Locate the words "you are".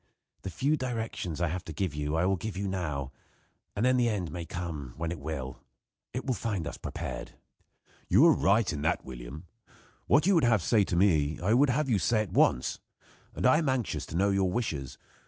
8.09-8.33